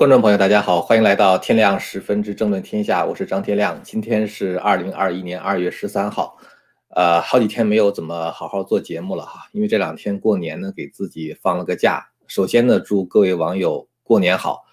[0.00, 3.78] 观众朋友，大家好，欢迎来到天亮十分之争论天下，我是张天亮。
[3.82, 6.38] 今天是二零二一年二月十三号，
[6.88, 12.08] 呃，好几天没有怎么好好做节目了哈，因为这两天过年呢，给自己放了个假。
[12.26, 14.64] 首先呢，祝各位网友过年好。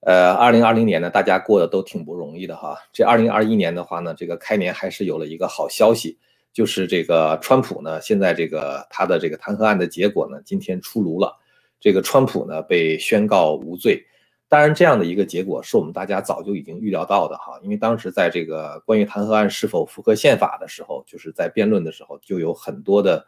[0.00, 2.76] 呃，二零二零年呢，大家过得都挺不容易的哈。
[2.92, 6.18] 这二零二一年的话呢，这个开年还是有了一个好消息，
[6.52, 11.34] 就是这个川普呢，现在这个他的这个弹劾案的结果呢，今天出炉了，
[11.80, 14.04] 这个川普呢被宣告无罪。
[14.50, 23.24] 当然，这样的一个结果是我们大家早就已经预料到的哈，因为当时在这个关于弹劾案是否符合宪法的时候，就是在辩论的时候，就有很多的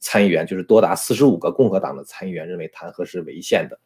[0.00, 3.80] 参议员，就是多达四十五个共和党的参议员认为弹劾是违宪的。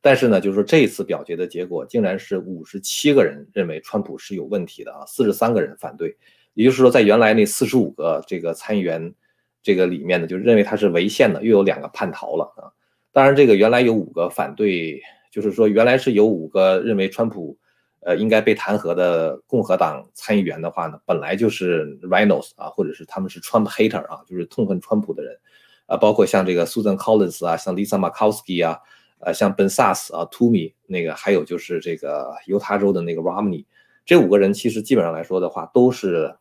[0.00, 6.16] 但是呢，就是说这一次表决的结果，竟然是五十七个人认为川普是有问题的啊，四十三个人反对。
[6.54, 9.12] 也就是说，在原来那四十五个这个参议员
[9.60, 12.70] 这个里面呢，就认为他是违宪的，又有两个叛逃了啊。
[13.10, 15.02] 当然，这个原来有五个反对。
[15.30, 17.56] 就是说，原来是有五个认为川普，
[18.00, 25.38] 呃，应该被弹劾的共和党参议员的话呢，本来就是 Rhinos 啊，或者是他们是 Trump hater 啊，就是痛恨川普的人，
[25.86, 28.78] 啊，包括像这个 Susan Collins 啊，像 Lisa Murkowski 啊，
[29.18, 33.66] 呃，像 Ben Sass 啊，Toomey 那个，还有就是这个犹他州的那个 Romney，
[34.06, 36.34] 这五个人其实基本上来说的话，都是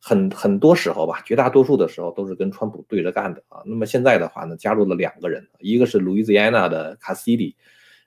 [0.00, 3.62] 很很多时候吧，绝大多数的时候都是跟川普对着干的啊。
[3.64, 7.54] 那么现在的话呢，加入了两个人，一个是 Louisiana 的 Cassidy。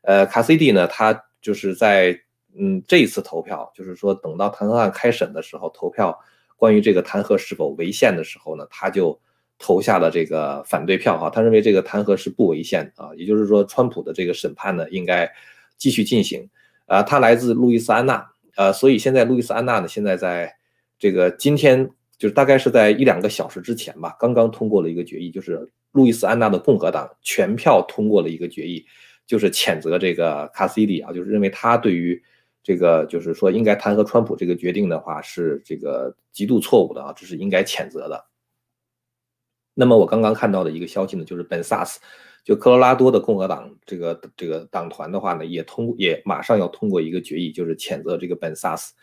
[0.08, 2.18] 呃，卡西蒂呢，他就是在
[2.58, 6.18] 嗯这一次投票，就是说等到弹劾案开审的时候，投票
[6.56, 9.20] 关于这个弹劾是否违宪的时候呢，他就
[9.60, 11.30] 投下了这个反对票哈。
[11.30, 15.30] 他认为这个弹劾是不违宪啊，也就是说，川普的这个审判呢应该
[15.78, 16.50] 继续进行。
[16.86, 20.56] 啊，他来自路易斯安那，呃，所以现在路易斯安那呢，现在在
[20.98, 21.86] 这个今天
[22.18, 28.86] 就是大概是在一两个小时之前吧，刚刚通过了一个决议，就是路易斯安那的共和党全票通过了一个决议。
[29.28, 32.20] 就是谴责这个卡西迪啊，就是认为他对于
[32.64, 38.26] 这个就是说应该弹劾川普这个决定的话是这个极度错误的啊，这是应该谴责的。
[39.74, 42.00] 那么我刚刚看到的一个消息呢，就是本萨斯，
[42.44, 48.94] 就科罗拉多的共和党这个这个党团的话呢，也通也马上要通过一个决议，就是谴责这个本萨斯。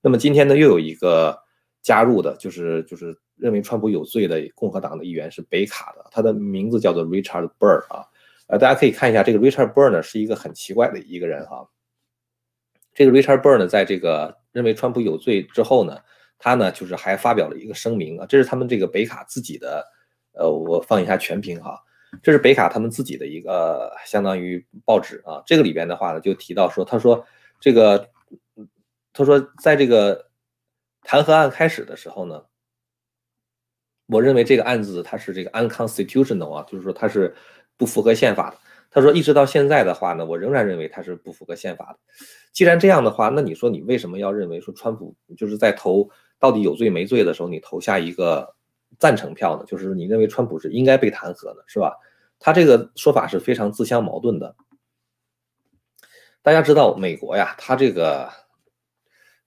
[0.00, 1.38] 那么今天呢，又有一个
[1.80, 8.04] 加入的，就是就是认为川普有罪的共和党的议员是北卡的，他的名字叫做 Richard Burr 啊。
[8.48, 11.68] 呃，大家可以看一下这个 Richard Burr 呢，是一个很奇怪的一个人哈。
[12.94, 15.98] 这个 Richard Burr 呢，在这个认为川普有罪之后呢，
[16.38, 19.84] 他呢就是还发表了一个声明啊，这是他们这个北卡自己的，
[20.32, 21.76] 呃，我放一下全屏哈，
[22.22, 27.26] 这是北卡他们自己的一个相当于报纸啊，这个里边的话呢就提到说，他说
[27.60, 28.08] 这个，
[29.12, 30.30] 他说在这个
[31.02, 32.44] 弹劾案开始的时候呢，
[34.06, 37.34] 我认为这个案子它是这个 unconstitutional 啊，就是说它是。
[37.76, 38.56] 不符合宪法的，
[38.90, 41.98] 他说一直到现在的话呢，我仍然认为他是不符合宪法的。
[42.52, 48.54] 既然这样的话，那你说你为什么要认为说川普就是在投到底有罪没罪的时候，你投下一个
[48.98, 49.64] 赞成票呢？
[49.66, 51.92] 就是你认为川普是应该被弹劾的，是吧？
[52.38, 54.56] 他这个说法是非常自相矛盾的。
[56.42, 58.30] 大家知道美国呀，他这个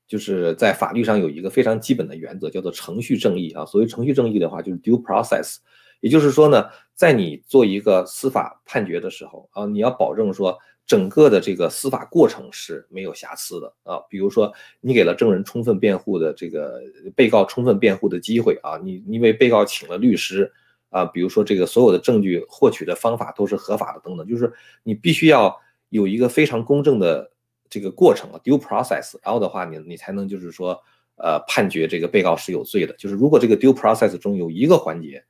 [0.07, 3.65] 就是在法律上有一个非常基本的原则，叫做程序正义啊。
[3.65, 5.57] 所谓程序正义的话，就是 due process。
[5.99, 13.99] 也就是说呢，在你做一个司法判决的时候啊，你要保证说整个的这个司法过程是没有瑕疵的啊。
[14.09, 14.51] 比如说，
[14.81, 16.81] 你给了证人充分辩护的这个
[17.15, 20.51] 被告充分辩护的机会啊，你你为被告请了律师
[20.89, 24.51] 啊，比如说这个所有的证据获取的方法都是合法的等等，就是
[24.83, 25.55] 你必须要
[25.89, 27.29] 有一个非常公正的
[27.69, 30.81] 这个过程啊，due process，然后的话你你才能就是说
[31.17, 32.93] 呃判决这个被告是有罪的。
[32.93, 35.23] 就是如果这个 due process 中有一个环节，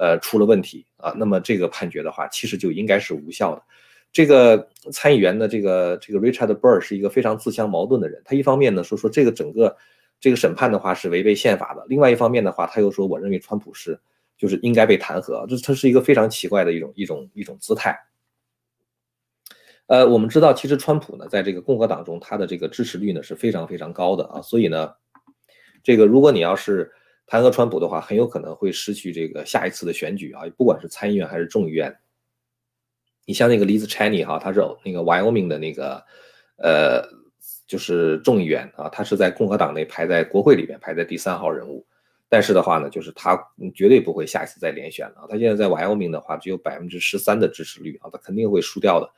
[0.00, 3.62] 呃，出了问题啊，那么这个判决的话，其实就应该是无效的。
[4.10, 8.22] 这个参议员的这个这个 Richard Burr 是一个非常自相矛盾的人。
[8.24, 9.76] 他一方面呢说说这个整个
[10.18, 14.00] 这个审判的话是违背宪法的，另外一方面的话，他又说我认为川普是
[14.38, 17.94] 就是应该被弹劾，这他是一个非常奇怪的一种一种一种姿态。
[19.86, 24.94] 呃，我们知道，其实川普呢，在这个共和党中，他的这个支持率呢是非常非常高的啊，所以呢，
[25.82, 26.90] 这个如果你要是。
[27.30, 31.96] 弹劾川普的话，很有可能会失去这个下一次的选举啊，不管是参议院还是众议院。
[33.24, 36.04] 你像那个 Liz Cheney 哈，他是那个 Wyoming 的那个，
[36.56, 37.00] 呃，
[37.68, 41.86] 就是众议员啊，他是在共和党内排在国会里边排在第三号人物。
[42.28, 43.40] 但是的话呢，就是他
[43.76, 45.28] 绝对不会下一次再连选了。
[45.30, 49.08] 他现在在 Wyoming 的话，只有百分之十三的支持率啊，他肯定会输掉的。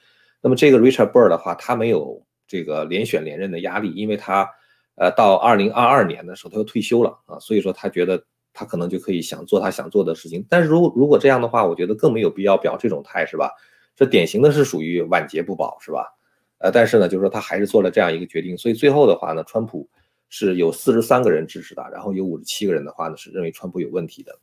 [0.43, 4.47] 那么这个 Richard Burr 的话，他没有这个连选连任的压力，因为他。
[4.94, 8.23] 呃，到二零二二年的时候，他又退休了啊，所以说他觉得
[8.53, 10.44] 他可能就可以想做他想做的事情。
[10.49, 13.50] 但是如果如果这样的话，我觉得更没有必要表这种态，是吧？
[13.97, 16.15] 这典型的是属于晚节不保，是吧？
[16.59, 19.89] 呃，但是呢，就是说他还是做了这样一个决定，所以最后的话呢，川普
[20.29, 24.39] 是有四十三个人支持他，然后有五十七个人的话呢是认为川普有问题的。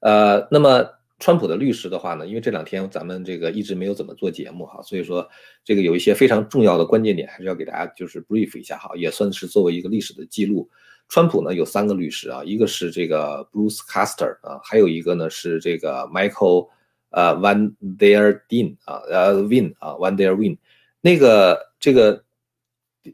[0.00, 0.86] 呃，那么
[1.18, 5.28] 川普的律师的话呢，因为这两天咱们这个一直没有怎么做节目哈，所以说
[5.64, 10.68] 这个有一些非常重要的关键点还是要给大家就是 brief 一下哈，也算是作为一个历史的记录。
[11.08, 16.68] 川普呢有三个律师啊，一个是这个 Bruce Castor 啊，还有一个呢是这个 Michael。
[17.16, 20.58] 呃，Van der Win 啊，呃，Win 啊，Van der Win，
[21.00, 22.24] 那个这个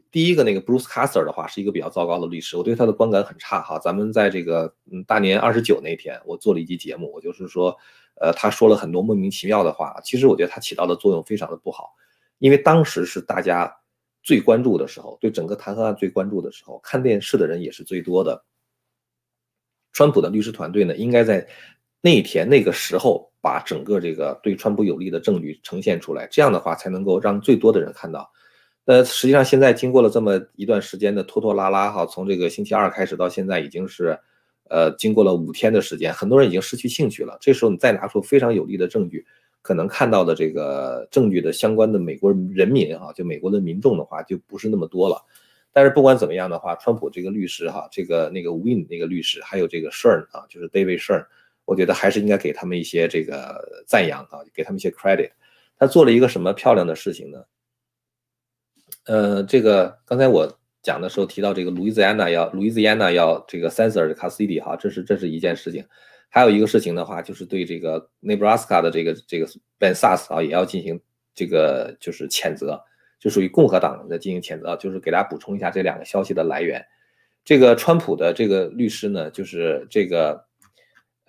[0.09, 3.77] 第一个那个 Bruce Caster 的话是一个比较糟糕的律师，我对他的观感很差哈。
[3.79, 7.77] 咱们在这个嗯大年二十九那天，我做了一期节目，我就是说，
[8.21, 9.99] 呃，他说了很多莫名其妙的话。
[10.03, 11.89] 其实我觉得他起到的作用非常的不好，
[12.39, 13.71] 因为当时是大家
[14.23, 18.43] 最关注的时候，对整个弹劾案最关注的时候，看电视的人也是最多的。
[19.93, 21.47] 川普的律师团队呢，应该在
[22.01, 23.29] 那天那个时候。
[23.43, 28.31] 把整个这个对川普有利的证据呈现出来，这样的话才能够让最多的人看到。
[28.91, 34.19] 呃，实际上现在经过了这么一段时间的拖拖拉拉，哈，从这个星期二开始到现在已经是，
[34.67, 37.37] 呃，经过了五天的时间，很多人已经失去兴趣了。
[37.39, 39.25] 这时候你再拿出非常有力的证据，
[39.61, 45.23] 可能看到的这个证据的相关的美国人民哈，就美国的民众的话就不是那么多了。
[45.71, 51.25] 但是不管怎么样的话，川普这个律师哈，这个那个 Win 那个律师，还有这个 Shern 啊，就是 David Shern。
[51.63, 55.29] 我觉得还是应该给他们一些这个赞扬啊，给他们一些 credit。
[55.79, 57.41] 他做了一个什么漂亮的事情呢？
[59.05, 65.85] 呃，这个刚才我讲的时候提到这个 Louisiana 要 Louisiana 要这个 censor custody 哈，这是这是一件事情。
[66.29, 69.45] 还有一个事情的话，就是对这个 Nebraska 的这个这个
[69.79, 70.99] Ben Sass 啊，也要进行
[71.35, 72.81] 这个就是谴责，
[73.19, 74.75] 就属于共和党在进行谴责。
[74.77, 76.85] 就是给大家补充一下这两个消息的来源。
[77.43, 80.45] 这个川普的这个律师呢，就是这个。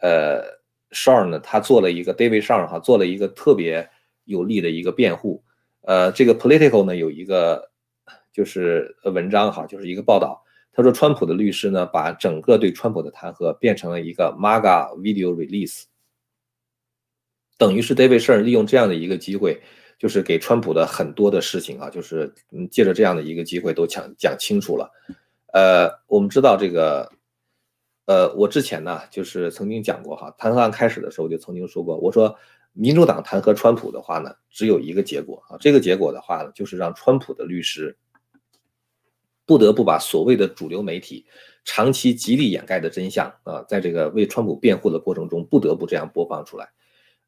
[0.05, 0.43] 呃
[0.91, 3.89] ，Shawn 呢，他做了一个 David Shawn 哈，做了一个特别
[4.25, 5.45] 有力的一个辩护。
[5.83, 7.71] 呃，这个 Political 呢有一个
[8.33, 10.43] 就是文章哈，就是一个报道。
[10.73, 15.83] 他说，川普的律师呢，把整个对川普的弹劾变成了一个 MAGA Video Release，
[17.59, 19.61] 等于是 David Shawn 利用这样的一个机会，
[19.99, 24.91] 就是给川普的很多的事情啊，就是嗯，借着这样的一个机会都讲讲清楚了。
[25.53, 27.13] 呃，我们知道这个。
[28.05, 32.37] 呃，我之前呢，就是曾经讲过哈，弹劾案开始的时候就曾经说过，我说
[32.73, 37.97] 民主党弹劾川普的话呢，只有一个结果啊，这个结果的话呢，就是让川普的律师
[39.45, 41.27] 不得不把所谓的主流媒体
[41.65, 46.71] 长期极力掩盖的真相啊，在这个为川普辩护的过程中，不得不这样播放出来。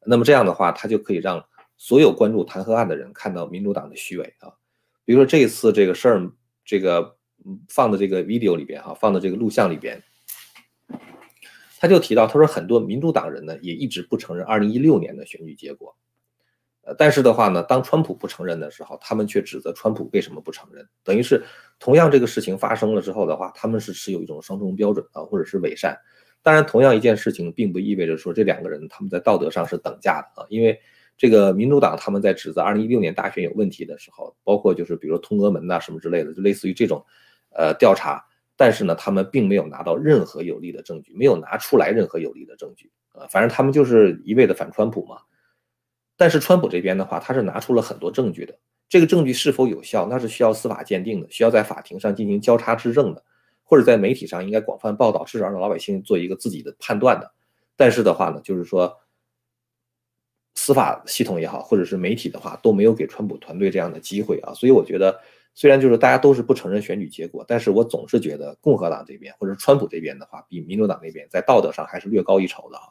[0.05, 1.45] 那么这样的话，他就可以让
[1.77, 4.53] 所有关注弹劾案的人看到民主党的虚伪啊。
[5.03, 6.31] 比如说这一次这个事儿，
[6.63, 7.17] 这个
[7.69, 10.03] 放的这个 video 里边哈，放的这个录像里边。
[11.77, 15.95] 他就提到，他说很多民主党人呢也一直不承认二零一六年的选举结果，
[16.83, 21.43] 呃，但是的话呢，当川普不承认的时候，他们却指责川普为什么不承认，等于是
[21.77, 25.97] 同样这个事情发生了之后的话，他们是持有一种双重标准啊，或者是伪善。
[26.41, 30.79] 当然，同样一件事情并不意味着说这两个人他们在道德上是等价的啊，因为
[31.17, 37.03] 这个民主党他们在指责二零一六年大选有问题的时候，包括就是比如通俄门呐什么之类的，就类似于这种
[37.49, 38.23] 呃调查。
[38.57, 43.27] 但是呢，他们并没有拿到任何有力的证据，没有拿出来任何有力的证据啊。
[43.29, 45.17] 反正他们就是一味的反川普嘛。
[46.15, 48.57] 但是川普这边的话，他是拿出了很多证据的。
[48.87, 53.21] 这个证据是否有效，那是需要司法鉴定的，需要在法庭上进行交叉质证的，
[53.63, 57.33] 或者在媒体上应该广泛报道，至少让老百姓做一个自己的判断的。
[57.75, 58.97] 但是的话呢，就是说，
[60.53, 64.53] 司法系统也好，或者是媒体的话，都没有给川普团队这样的机会啊。
[64.53, 65.19] 所以我觉得。
[65.55, 72.83] 虽然就是大家都是不承认选举结果，但是我总是觉得共和党这边或者川普这边的话，比民主党那边在道德上还是略高一筹的啊。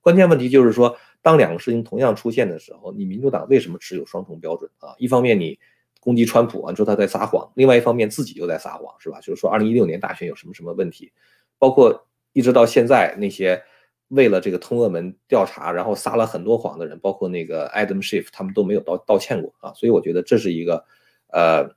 [0.00, 4.94] 关键问题就是说，当两个事情同样出现的时候，你民主党为什么持有双重标准啊？
[4.98, 5.58] 一方面你
[6.00, 9.18] 攻击川普啊，说他在撒谎；另外一方面自己又在撒谎，是吧？
[9.20, 11.12] 就是说，二零一六年大选有什么什么问题，
[11.58, 13.60] 包括一直到现在那些
[14.08, 19.72] 为了这个通俄门调查然后撒了很多谎的人，包括那个 Adam Schiff，他们都没有道道歉过啊。
[19.74, 20.84] 所以我觉得这是一个
[21.32, 21.68] 呃。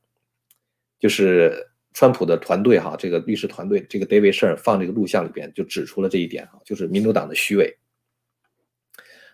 [1.05, 1.53] 就是
[1.93, 7.77] 川普的团队哈，这个律师团队，这个 David s h e r 放这个录像里边就指出了这一点哈，就是民主党的虚伪。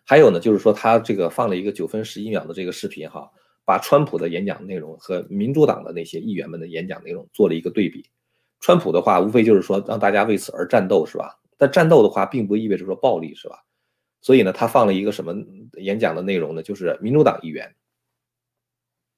[0.03, 3.31] 还有呢，就是说他这个放了一个九分十一秒的这个视频哈，
[3.63, 8.03] 把川普的演讲内容和民主党的那些议员们的演讲内容做了一个对比。
[8.59, 11.39] 川普的话无非就是说让大家为此而战斗是吧？
[11.57, 13.55] 但战斗的话并不意味着说暴力是吧？
[14.19, 15.33] 所以呢，他放了一个什么
[15.77, 16.61] 演讲的内容呢？
[16.61, 17.73] 就是民主党议员。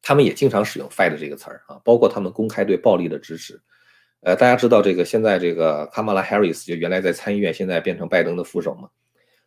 [0.03, 3.59] 他们也经常使用 “fight” 这个词儿啊，包括他们公开对暴力的支持。
[4.19, 8.89] 呃，大家知道这个现在这个 Kamala Harris 就原来在参议院，现在变成拜登的副手嘛。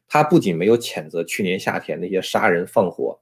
[0.09, 3.21] 他不仅没有谴责去年夏天那些杀人放火、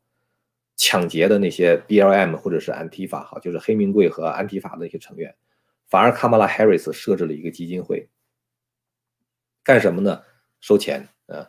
[0.77, 5.35] 抢劫的那些 BLM 或者是安提法哈，就是黑名贵和安提法的那些成员，
[5.89, 8.09] 反而卡马拉 Harris 设置了一个基金会，
[9.63, 10.23] 干什么呢？
[10.61, 11.49] 收钱，呃，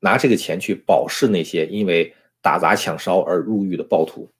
[0.00, 4.30] 拿这个钱去保释那些因为打砸抢烧而入狱的暴徒，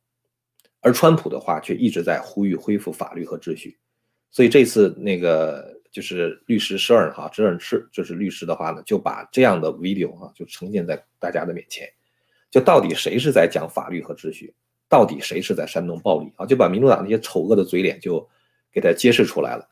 [0.87, 3.77] 而川普的话却一直在呼吁恢复法律和秩序，
[4.31, 11.89] 所以这次那个就是律师舍尔哈，舍尔是就是律师的话呢，就把这样的 video 哈就呈现在大家的面前。
[12.53, 14.55] 就到底谁是在讲法律和秩序？
[14.89, 16.47] 到底谁是在煽动暴力啊？
[16.47, 18.25] 就把民主党那些丑恶的嘴脸就
[18.71, 19.69] 给他揭示出来了。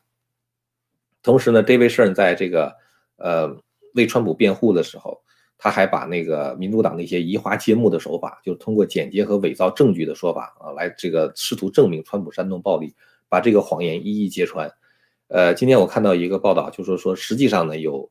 [1.23, 2.75] 同时呢，David Stern 在这个
[3.15, 3.57] 呃
[3.93, 5.23] 为川普辩护的时候，
[5.65, 12.93] 他还把那个民主党那些移花接木的手法，就是通过剪接和伪造证据的说法啊，来这个试图证明川普煽动暴力，
[13.27, 14.71] 把这个谎言一一揭穿。
[15.29, 18.07] 呃，今天我看到一个报道，就说说实际上呢有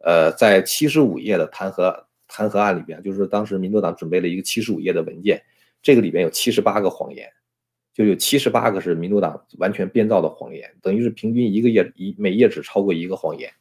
[0.00, 2.04] 呃在七十五页的弹劾。
[2.32, 5.42] 弹劾案里边，就是当时民主党准备了一个七十五页的文件，
[5.82, 7.28] 这个里边有七十八个谎言，
[7.92, 13.52] 就有七十八个是民主党完全编造的谎言，等于是平均一个页一每页只超过一个谎言。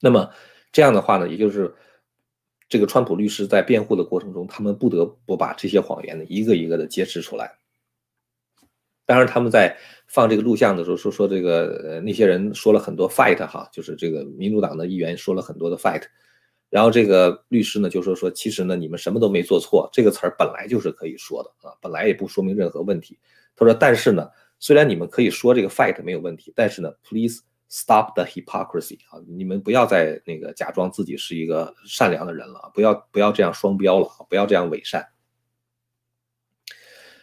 [0.00, 0.28] 那么
[0.74, 1.72] 这样的话呢，也就是
[2.68, 7.56] 这个川普律师在辩护的过程中，他们不得不把这些谎言呢一个一个的揭示出来。
[9.06, 9.76] 当然，他们在
[10.08, 16.02] 放这个录像的时候说说这个呃那些人说了很多 fight 哈，就是这个民主党的议员说了很多的 fight。
[16.70, 23.16] 然后这个律师呢就说说，其实呢你们什么都没做错，这个词儿本来就是可以说的啊，本来也不说明任何问题。
[23.54, 24.28] 他说，但是呢，
[24.58, 27.42] 虽然你们可以说这个 fight 没有问题，但是呢，please
[27.74, 35.04] stop the hypocrisy 啊，你们不要再那个假装自己是一个善良的人了，不要不要这样双标了，不要这样伪善。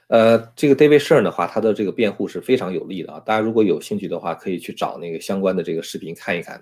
[0.07, 6.61] 呃，这个 David Shern 的话，他的这个辩护是非常有力的啊，大家如果有兴趣的话，可以去找那个相关的这个视频看一看。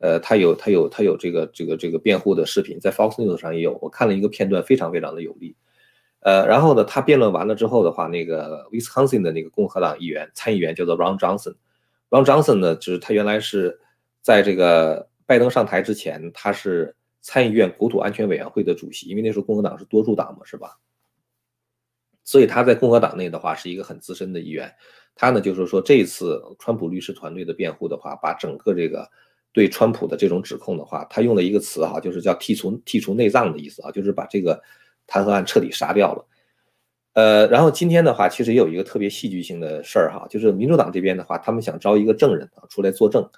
[0.00, 5.56] 呃，他有他有他有这个这个这个辩护的视频，在 Fox News 上也有，我看了一个片段，非常非常的有力。
[6.20, 11.54] 呃，然后呢，他辩论完了之后的话，那个 Wisconsin 的那个共和党议员参议员叫做 Ron Johnson
[12.10, 13.80] 王 Johnson 呢，就是他原来是
[14.20, 20.78] 在这个拜登上台之前，他是参议院国土安全委员会的主席，因为那时候共和党是多数党嘛，是吧？
[22.22, 24.72] 所以他在共和党内的话是一个很资深的议员。
[25.14, 29.10] 他呢就是说，这一次川普律师团队的辩护的话，把整个这个。
[29.52, 34.62] 对川普的这种指控的话，他用了一个词哈，就是叫剔除剔除内脏的意思啊，就是把这个
[35.08, 36.24] 弹劾案彻底杀掉了。
[37.12, 43.28] 呃，然后今天的话，其实也有一个特别戏剧性的事儿哈，就是民主党这边的话，他们想招一个证人啊出来作证。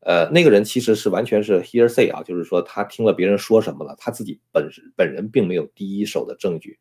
[0.00, 6.78] 呃，那个人其实是完全是 hearsay 啊，就是说他听了别人说什么了，他自己本本人并没有第一手的证据。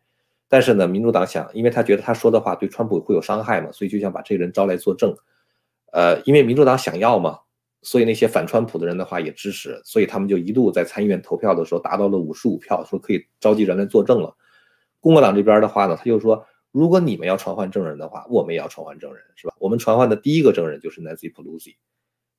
[0.49, 5.15] 但是呢，民主党想，因为他觉得他说的话对川普会有伤害嘛，所以就想把这个人招来作证。
[5.91, 7.39] 呃，因为民主党想要嘛。
[7.85, 14.33] 所以那些反川普的人的话也支持，所以他们就一度在参议院投票的时候达到了五十五票，说可以召集人来作证了。
[15.03, 19.53] 共和党这边的话呢，他就说，如果你们要传唤证人的话，我们也要传唤证人，是吧？
[19.59, 21.75] 我们传唤的第一个证人就是 Nancy Pelosi，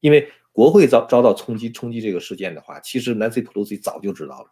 [0.01, 4.51] 因为国会遭遭到冲击冲击这个事件的话，其实 Nancy Pelosi 早就知道了，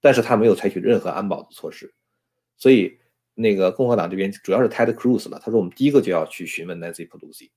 [0.00, 1.94] 但是他没有采取任何安保的措施，
[2.56, 2.98] 所以
[3.34, 7.50] 那个共和党这边主要是 Ted Cruz 了，他说我们第一个就要去询问 Nancy Pelosi。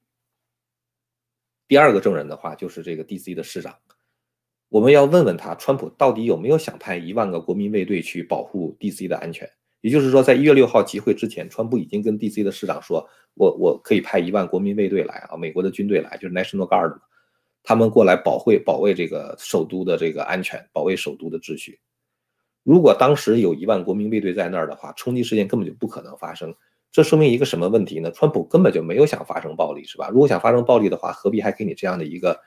[1.68, 3.36] 第二个证人的话就是这个 D.C.
[3.36, 3.78] 的市长，
[4.70, 9.08] 我们要问问他，川普到底有没有想派一万个国民卫队去保护 D.C.
[9.08, 9.50] 的安全？
[9.82, 12.44] 也就是说，在一月六号集会之前，川普已经跟 D.C.
[12.44, 16.98] 的市长说，我我可以派一万国民卫队来啊，美国的军队来，就是 National Guard
[17.64, 21.80] 他们过来保卫保卫这个首都的这个安全，保卫首都的秩序。
[22.64, 26.54] 如果当时有一万国民卫队在那儿的话，冲击事件根本就不可能发生。
[26.92, 28.12] 这说明一个什么问题呢？
[28.12, 30.10] 川普根本就没有想发生暴力，是吧？
[30.10, 32.38] 如果想发生暴力的话，何必还给你这样的一个，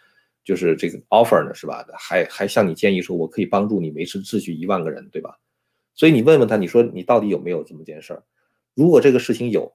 [0.44, 1.86] 就是这个 offer 呢，是吧？
[1.96, 5.38] 还还向你建议说，我可以帮助你维持秩序一万个人，对吧？
[5.94, 8.22] 所以你问问他，你说你到底有没有这么件事儿？
[8.74, 9.74] 如果这个事情有，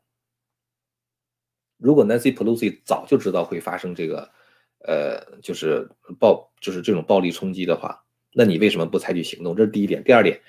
[1.78, 4.32] 如果 Nancy Pelosi 早就知道会发生这个，
[4.80, 9.56] 呃，就是暴，就是这种暴力冲击的话，那你为什么不采取行动？
[9.56, 10.04] 这是第一点。
[10.04, 10.42] 第二点，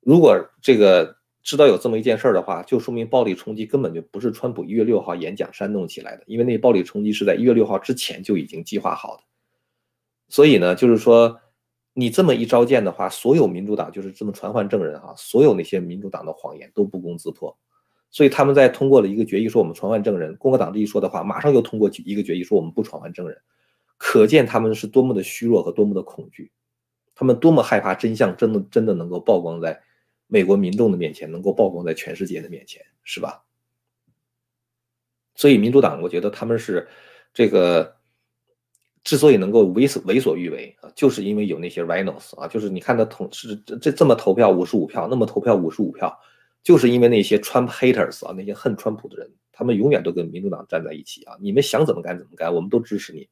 [0.00, 1.18] 如果这个。
[1.42, 9.22] 知道有这么一件事儿的话，就说明暴力冲击根本就不是川普一月六号演讲煽动起来的，因为那暴力冲击是在一月六号之前就已经计划好的。
[10.28, 11.40] 所以呢，就是说
[12.00, 17.54] 你这么一召见的话，所有民主党就是这么传唤证人啊，所有那些民主党的谎言都不攻自破。
[18.10, 23.38] 所以他们在通过了一个决议说我们传唤证人，共和党这一说的话，马上又通过一个决议说我们不传唤证人，
[23.98, 26.50] 可见他们是多么的虚弱和多么的恐惧，
[27.14, 29.82] 他们多么害怕真相真的真的能够曝光在。
[30.32, 33.42] 美国民众的面前能够曝光在全世界的面前，是吧？
[35.34, 36.86] 所以民主党，我觉得他们是
[37.34, 37.96] 这个
[39.02, 46.14] 之所以能够为所为所欲为啊，就是因为有那些 rhinos 啊，就是你看他投是这这这么投票五十五票，那么投票五十五票，
[46.62, 53.26] 就是因为那些 Trump haters 啊，那些恨川普的人，他们永远都跟民主党站在一起啊，你们想怎么干怎么干，我们都支持你，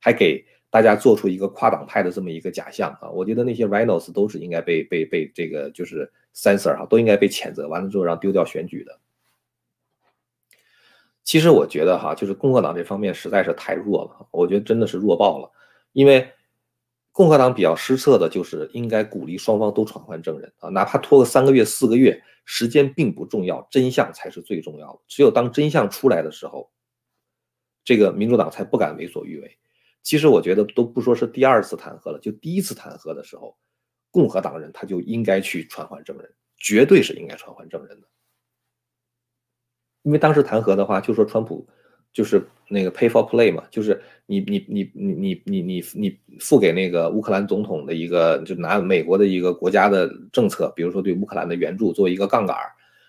[0.00, 3.08] 还给大家做出一个跨党派的这么一个假象啊。
[3.10, 8.98] 我觉得那些 rhinos 都是应该被被被这个就是 censor 哈，都应该被谴责，完了之后让丢掉选举的。
[11.24, 15.50] 其实我觉得哈，就是共和党这方面实在是太弱了，我觉得真的是弱爆了。
[15.92, 16.28] 因为
[17.12, 25.00] 共和党比较失策的就是应该鼓励双方都传唤证人啊，哪怕拖个三个月、四个月，时间并不重要，真相才是最重要的。
[25.06, 26.70] 只有当真相出来的时候，
[27.84, 29.58] 这个民主党才不敢为所欲为。
[30.02, 33.56] 其实我觉得都不说是第二次弹劾了，就第一次弹劾的时候，
[34.10, 38.08] 共和党人他就应该去传唤证人，绝对是应该传唤证人的。
[40.02, 41.66] 因为当时弹劾的话，就说川普
[42.12, 52.56] 就是那个 pay for play 嘛，就是你你你你你你你你付给那个乌克兰总统的一个，就拿美国的一个国家的政策，比如说对乌克兰的援助作为一个杠杆，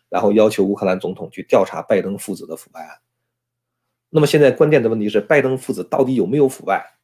[0.10, 2.98] 然后要求乌克兰总统去调查拜登父子的腐败案。
[4.10, 7.00] 那么现在关键的问题是，拜登父子到底有没有腐败？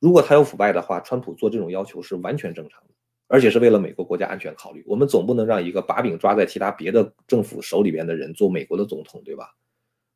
[0.00, 2.94] 如果他有腐败的话，川普做这种要求是完全正常的。
[3.32, 9.54] 而且是为了美国国家安全考虑，我们总不能让一个把柄抓在其他别的政府手里边的人做美国的总统，对吧？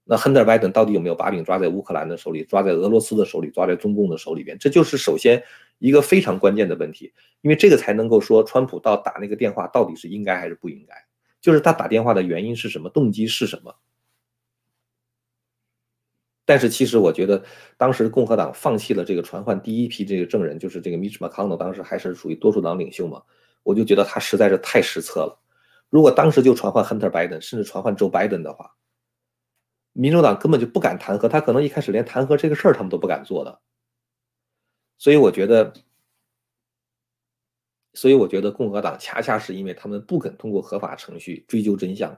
[0.04, 4.58] 那亨特·拜登到底有没有把柄抓在乌克兰的手里，抓在俄罗斯的手里，抓在中共的手里边？
[4.58, 5.42] 这就是首先
[5.78, 10.94] 一个非常关键的问题，因为这个才能够说川普到打那个电话到底是应该还是不应该，
[11.40, 13.74] 就是他打电话的原因是什么，动机是什么。
[16.48, 17.44] 但是其实我觉得，
[17.76, 23.20] 当时共和党放弃了这个传唤第一批这个证人，就是这个 Mitch McConnell，当时还是属于多数党领袖嘛，
[23.64, 25.38] 我就觉得他实在是太失策了。
[25.90, 28.76] 如果当时就传唤 Hunter Biden，甚至传唤 Joe Biden 的话，
[29.92, 33.60] 民主党根本就不敢弹劾他，可能一开始连弹劾这个事儿他们都不敢做的。
[34.98, 35.72] 所以我觉得，
[37.94, 42.16] 所以我觉得共和党恰恰是因为他们不肯通过合法程序追究真相，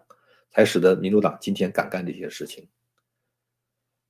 [0.50, 2.68] 才使得民主党今天敢干这些事情。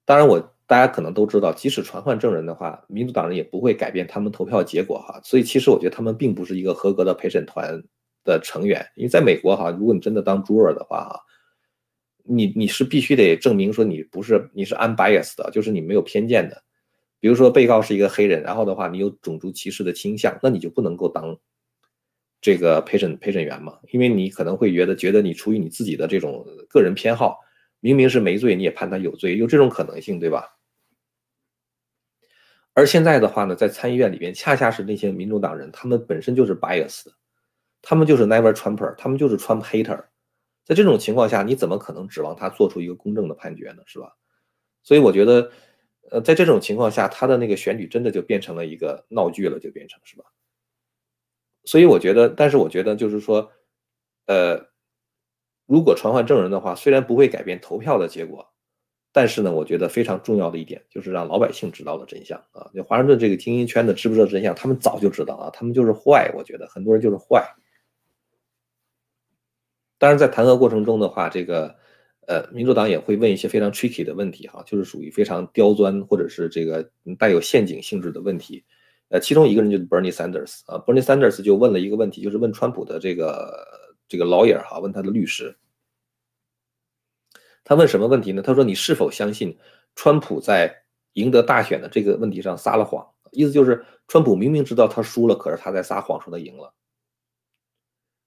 [0.09, 5.21] 当然，我大家可能都知道，即使传唤证人的话，民主党人也不会改变他们投票结果哈。
[5.23, 7.79] 所以，其实我觉得他们并不是一个合格的陪审团
[8.25, 8.83] 的成员。
[8.97, 11.21] 因为在美国哈，如果你真的当 juror 的话哈，
[12.25, 16.63] 你你是必须得证明说你不是你是 unbiased 的，就是你没有偏见的。
[17.21, 21.37] 比如说被告是一个黑人，然后的话你有种族歧视的倾向，那你就不能够当
[22.41, 27.41] 这个陪审陪审员嘛，因为你可能会觉得觉得你出于你自己的这种个人偏好。
[27.81, 30.57] 明明是没罪，你也判他有罪，有这种可能性，对吧？
[32.75, 37.07] 而现在的话呢，在参议院里边，恰恰是那些民主党人，他们本身就是 bias，
[37.83, 40.05] 他们就是 never Trumper，他们就是 Trump hater。
[40.65, 43.83] 在这种情况下，你怎么可能指望他做出一个公正的判决呢？
[43.87, 44.13] 是吧？
[44.83, 45.51] 所以我觉得，
[46.11, 50.25] 呃，在这种情况下，他的那个选举真的就变成了一个闹剧了，就变成是吧？
[51.65, 53.51] 所以我觉得，但是我觉得就是说，
[54.27, 54.69] 呃。
[55.69, 58.49] 如果传唤证人的话，虽然不会改变投票的结果，
[59.13, 62.71] 但是呢，我觉得非常重要的一点就是让老百姓知道了真相啊！
[62.75, 64.55] 就华盛顿这个精英圈的知不知道真相？
[64.55, 67.47] 他们早就知道啊，他们就是坏，我觉得很多人就是坏。
[69.99, 71.77] 当然，在弹劾过程中的话，这个
[72.27, 78.65] 呃，民主党也会问一些非常 tricky 的问题哈，就是属于非常刁钻或者是这个带有陷阱性质的问题。
[79.11, 83.77] 呃，其中一个人就是 Bernie Sanders 啊，Bernie Sanders 就问了一个问题，就是问川普的这个。
[84.09, 85.57] 这个 lawyer 哈问他的律师，
[87.63, 88.41] 他问什么问题呢？
[88.41, 89.59] 他说：“你是否相信
[89.95, 93.07] 川普在赢得大选的这个问题上撒了谎？
[93.33, 96.73] 意思就是川普明明知道他输了，可是他在撒谎说他赢了。”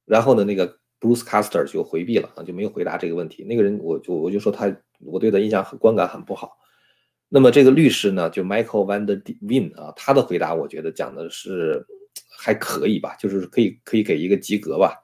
[0.06, 3.44] 然后呢，那个 Bruce Castor 就回避了啊，就没有回答这个问题。
[3.44, 6.60] 那个人我就我就说他，我对他印象很观感很不好。
[7.30, 11.84] 那么这个律师呢，就 Michael Van Der Win 啊，他的回答我觉得讲的是
[12.38, 15.02] 还可以吧，就是可以可以给一个及格吧。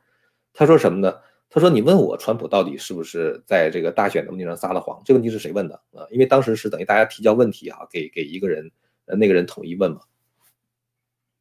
[0.57, 1.13] 他说什么呢？
[1.49, 4.99] 他说：“你问我川普到底是不是在这个大选的问题上撒了谎？
[5.05, 6.03] 这个问题是谁问的啊？
[6.09, 8.71] 因为当时是等于大家提交问题啊，给给一个人，
[9.05, 10.01] 呃，那个人统一问嘛。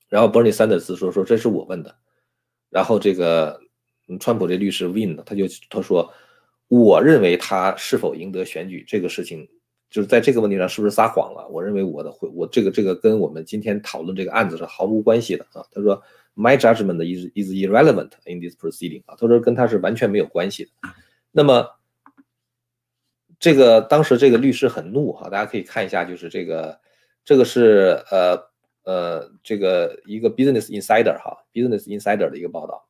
[0.08, 1.96] 然后 Bernie Sanders 说说这是我问的。
[2.68, 3.58] 然后这个
[4.20, 6.12] 川普这律师 Win 呢，他就他说，
[6.68, 9.48] 我认为他是否赢得选举这个事情，
[9.90, 11.48] 就是在这个问题上是不是撒谎了？
[11.48, 15.64] 我认为我的回我这个这个跟我们今天讨论这个案子是毫无关系的啊。
[15.72, 16.00] 他说。”
[16.38, 20.70] My judgment is is irrelevant in this proceeding 啊，他说跟他是完全没有关系的。
[21.32, 21.66] 那么
[23.38, 26.78] 这个当时这个律师很怒哈，大家可以看一下，就是这个
[27.24, 28.38] 这个是呃
[28.84, 32.86] 呃这个一个 Business Insider 哈，Business Insider 的一个报道。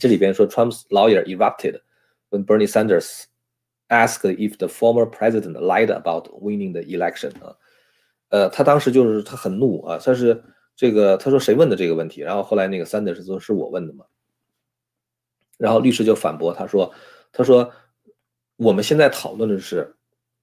[0.00, 1.82] 这里边说 Trump's lawyer erupted
[2.30, 3.24] when Bernie Sanders
[3.88, 7.54] asked if the former president lied about winning the election 啊，
[8.30, 10.42] 呃，他当时就是他很怒啊，他是。
[10.76, 12.20] 这个他说谁问的这个问题？
[12.20, 14.04] 然后后来那个 Sanders 说是我问的嘛。
[15.58, 16.92] 然后律师就反驳他说
[17.32, 17.70] ：“他说
[18.56, 19.94] 我们现在讨论的是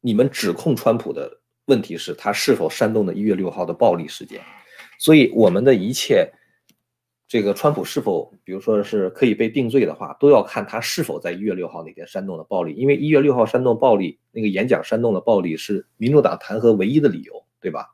[0.01, 4.41] 你们指控川普的问题是他是否煽动的一月六号的暴力事件，
[4.97, 6.31] 所以我们的一切。”
[7.31, 12.73] 这个川普是否，比如说是可以被定罪的话，都要看他是否在一月六号那天煽动了暴力。
[12.73, 17.93] 因为一月六号煽动暴力，那个演讲煽动了暴力，是民主党弹劾唯一的理由，对吧？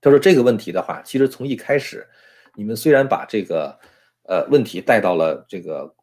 [0.00, 2.06] 他说这个问题的话，其实从一开始，
[2.54, 3.78] 你们虽然把这个
[4.24, 5.94] 呃问题带到了这个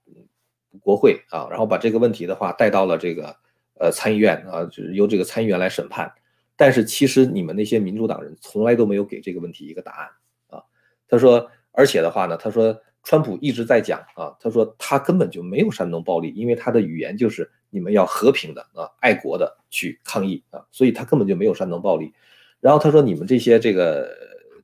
[0.79, 3.35] 国会啊，然后把这个问题的话带到了这个
[3.79, 6.11] 呃参议院啊，就是由这个参议员来审判，
[6.55, 10.07] 但是其实你们那些民主党人从来都没有给这个问题一个答案
[10.49, 10.63] 啊。
[11.07, 22.13] 他说，而且的话呢，他说，川普一直在讲啊，他说他根本就没有煽动暴力，因为他的语言就是你们要和平的啊，爱国的去抗议啊，所以他根本就没有煽动暴力。
[22.59, 24.09] 然后他说，你们这些这个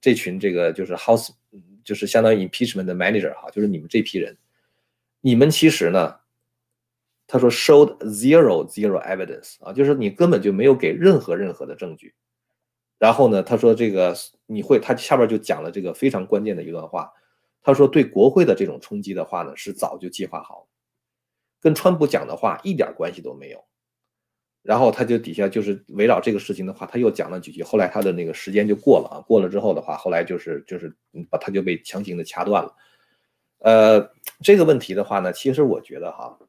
[0.01, 1.29] 这群这个就是 House，
[1.83, 4.37] 就是相当于 impeachment 的 manager 哈，就是你们这批人，
[5.21, 6.15] 你们其实呢，
[7.27, 12.13] 他说 showed zero zero evidence 啊，就是你根本就没有给任何任何的证据。
[12.97, 17.11] 然后呢，他说这个你会，他下边就讲了这个非常关键的一段话。
[17.61, 20.67] 他说对国会的这种冲击的话呢，是早就计划好，
[21.61, 23.63] 跟川普讲的话一点关系都没有。
[24.63, 27.61] 然后他就底下就是围绕这个事情的话，他又讲了几句。
[27.61, 30.95] 后来他的那个时间就过了啊，过了之后的话，后来就是就是
[31.29, 32.75] 把他就被强行的掐断了。
[33.59, 34.09] 呃，
[34.41, 36.39] 这个问题的话呢，其实我觉得哈，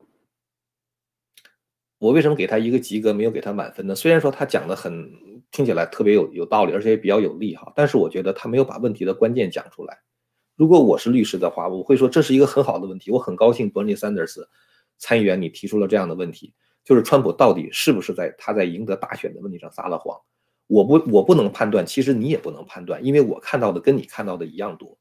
[1.99, 3.95] 我为什么给他一个及格，没有给他满分呢？
[3.95, 5.35] 虽然说他讲的很。
[5.51, 7.73] 听起来特别有有道理，而且也比较有利哈。
[7.77, 9.97] 但是我觉得他没有把问题的关键讲出来。
[10.57, 13.13] 如果我是律师的话，我会说这是一个很好的问题。
[13.13, 14.45] 我很高兴，Bernie Sanders
[14.99, 16.53] 参议员你提出了这样的问题，
[16.85, 20.21] 就是川普到底是不是在他在赢得大选的问题上撒了谎？
[20.67, 24.99] 我不我不能判断，其实你也不能判断，因为我看到的跟你看到的一样多。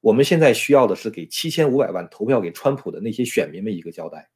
[0.00, 4.28] 我们现在需要的是给七千五百万投票给川普的那些选民们一个交代。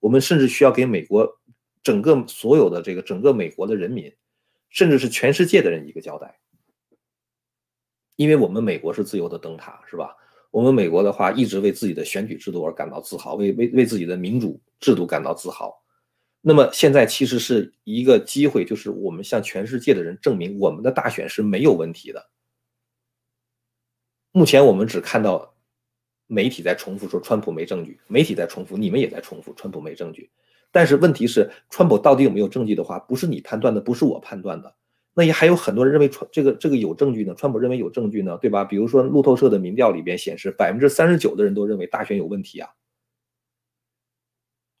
[0.00, 1.38] 我们甚至需要给美国
[1.82, 4.12] 整个所有的这个整个美国的人民。
[4.74, 6.40] 甚至是全世界的人一个交代，
[8.16, 10.16] 因为我们美国是自由的灯塔，是吧？
[10.50, 15.78] 我们美国的话一直为自己的选举制度而感到自豪，为为为自己的民主制度感到自豪。
[16.44, 22.30] 那么现在其实是一个机会，就是我们向全世界的人证明我们的大选是没有问题的。
[24.32, 25.54] 目前我们只看到
[26.26, 30.30] 媒体在重复说川普没证据，媒体在重复，你们也在重复川普没证据。
[30.72, 34.74] 但是问题是，川普到底有没有证据的话，不是你判断的，不是我判断的，
[35.14, 37.34] 那也还有很多人认为川这个这个有证据呢。
[37.36, 38.64] 川普认为有证据呢，对吧？
[38.64, 42.70] 比如说路透社的民调里边显示，百分之三十九的人都认为大选有问题啊。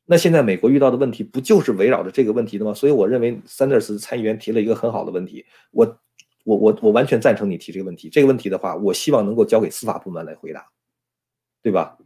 [0.04, 2.74] 那现在美国遇到的问题不就是围绕着这个问题的吗？
[2.74, 5.98] 所以我认为，Sanders 参议员提了一个很好的问题，我
[6.44, 8.08] 我我我完全赞成你提这个问题。
[8.10, 10.66] 这个问题的话，我希望能够交给司法部门来回答，
[11.62, 11.96] 对吧？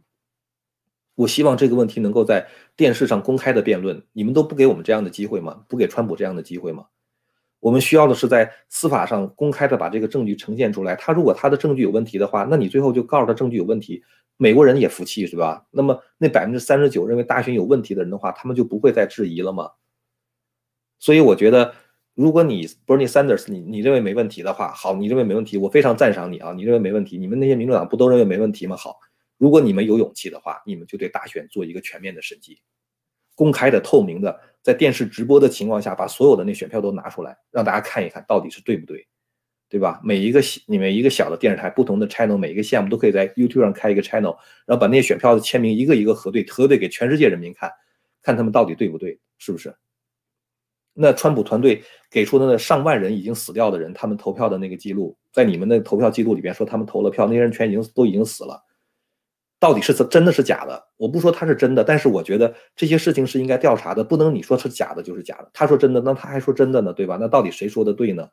[1.15, 5.65] 我希望这个问题能够在电视上公开的辩论，你们都不给我们这样的机会吗？
[5.67, 6.85] 不给川普这样的机会吗？
[7.59, 10.95] 我们需要的是在司法上公开的把这个证据呈现出来。
[10.95, 14.03] 他如果他的证据有问题的话，那你最后就告诉他证据有问题，
[14.37, 15.65] 美国人也服气是吧？
[15.71, 19.71] 那么那百分之三十九认为大选有问题的人的话，他们就不会再质疑了吗？
[20.99, 21.73] 所以我觉得，
[22.13, 28.75] 如果你 Bernie Sanders 你你认为没问题的话，好，你认为没问题，我非常赞赏你啊，你认为没问题，你们那些民主党不都认为没问题吗？
[28.75, 28.97] 好。
[29.39, 32.59] 如果你们有勇气的话，你们就对大选做一个全面的审计，
[33.35, 34.35] 公开的、透明的，
[34.67, 39.07] 在电视直播的情况下，把所有的那选票都拿出来，让大家看一看到底是对不对，
[39.69, 40.01] 对吧？
[40.03, 47.71] 每一个你们一个小的电视台，不同的 channel，每一个项目都可以在 YouTube 上开一个 channel，然后把那些选票的签名一个一个核对，核对给全世界人民看，
[48.21, 49.73] 看他们到底对不对，是不是？
[50.93, 58.61] 那川普团队给出的那上万人已经死掉的人，他们投票的那个记录，在你们的投票记录里边说他们投了票，那些人全已经都已经死了。
[59.59, 60.87] 到底是真的是假的？
[60.97, 65.49] 我不说他是真的，但是我觉得这些事情是应该调查的，不能你说是假的就是假的。
[65.53, 67.17] 他说真的，那他还说真的呢，对吧？
[67.19, 68.29] 那到底谁说的对呢？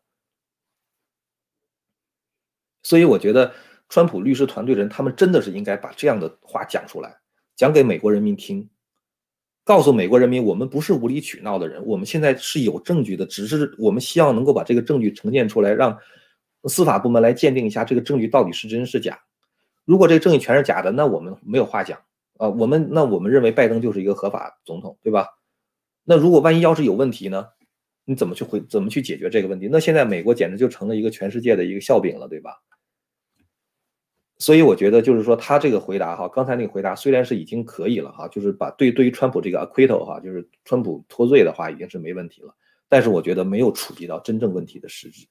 [2.82, 3.50] 所以我觉得
[3.88, 7.16] 川普律师团队人他们真的是应该把这样的话讲出来，
[7.56, 8.68] 讲给美国人民听，
[9.64, 15.98] 告诉美国人民，我们不是无理取闹的人，我们现在是有证据的，只是我们希望能够把这个证据呈现出来，让
[16.64, 19.18] 司法部门来鉴定一下这个证据到底是真是假。
[19.85, 22.01] 如果这个证据全是假的，那我们没有话讲
[22.38, 22.49] 啊。
[22.49, 25.29] 我们那我们认为拜登就是一个合法总统，对吧？
[26.05, 27.49] 那如果万一要是有问题呢？
[28.07, 29.68] 你怎么去回怎么去解决这个问题？
[29.73, 32.61] 那现在美国简直就成了一个全世界的一个笑柄了，对吧？
[34.37, 42.55] 所以我觉得就是说他这个回答哈，刚才那个回答虽然是已经可以了哈，就是把对对于川普这个 acquittal 哈，就是川普脱罪的话已经是没问题了，
[42.88, 45.27] 但是我觉得没有触及到真正问题的实质。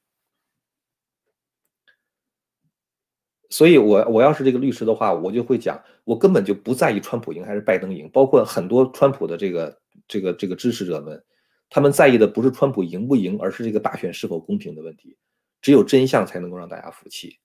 [3.54, 11.24] 所以我我要是这个律师的话，我就会讲，我根本就不在意川普赢还是拜登赢，包括很多川普的这个这个这个支持者们，
[11.70, 15.16] 他们在意的不是川普赢不赢，而是这个大选是否公平的问题。
[15.62, 17.38] 只有真相才能够让大家服气。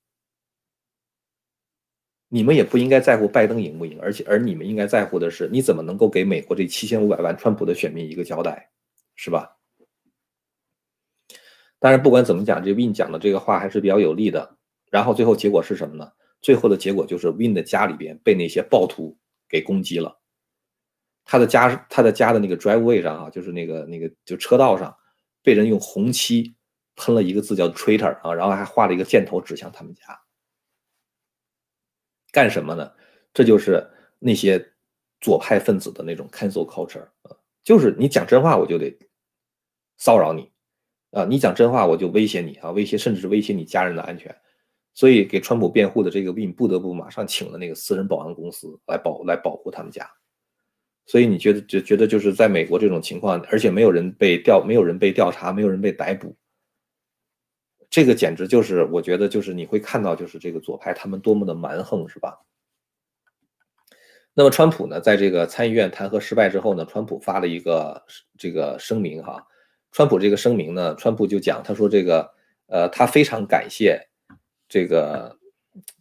[2.30, 8.70] 你们也不应该在乎拜登赢不赢，而且而你们应该在乎的是，你怎么能够给美国这七千五百万川普的选民一个交代，
[9.14, 9.58] 是吧？
[11.78, 14.57] 当然，不管怎么讲，这 Win 讲的这个话还是比较有利的。
[14.90, 16.12] 然后最后结果是什么呢？
[16.40, 20.20] 最后的结果就是 Win 的家里边被那些暴徒给攻击了。
[21.24, 24.96] 他的家，他的家的那个 driveway 上啊，就是那个那个就车道上，
[25.42, 26.54] 被人用红漆
[26.96, 30.22] 喷了一个字叫 traitor 啊，然后还画了一个箭头指向他们家。
[32.30, 32.92] 干什么呢？
[33.34, 34.72] 这就是那些
[35.20, 38.96] 左派分子的那种 cancel culture 啊，就是你讲真话我就得
[39.96, 40.50] 骚扰你
[41.10, 44.34] 啊，你讲真话我就威胁你啊，威胁甚至是威胁你家人的安全。
[44.94, 50.10] 所以给川普辩护的这个 Win 不得不马上请了那个私人保安公司来保来保护他们家。
[51.06, 56.36] 所以你觉得就觉得就是在美国这种情况，而且没有人被调，没有人被调查，没有人被逮捕，
[57.88, 62.38] 这个简直就是我觉得就是你会看到就是这个左派他们多么的蛮横，是吧？
[64.34, 68.04] 那么川普呢，在这个参议院弹劾失败之后呢，川普发了一个
[68.36, 69.46] 这个声明哈。
[69.90, 72.30] 川普这个声明呢，川普就讲他说这个
[72.66, 74.07] 呃他非常感谢。
[74.68, 75.36] 这个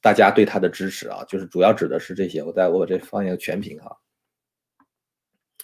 [0.01, 2.43] 大家对他的支持啊，就是主要指的是这些。
[2.43, 3.97] 我在我把这放一个全屏哈，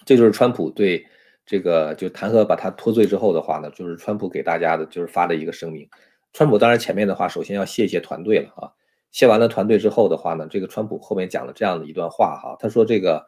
[0.05, 1.05] 这就是川普对
[1.45, 5.89] 这个就弹劾把他脱罪之后的话呢，就是川普给大家的就是发的一个声明。
[6.31, 8.71] 川普当然前面的话，首先要谢谢团队了啊。
[9.11, 13.25] 谢完了团队之后的话呢，这个川普后面讲了这样的一段话哈，他说这个